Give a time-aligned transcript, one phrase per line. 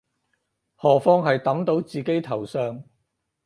[0.77, 2.83] 何況係揼到自己頭上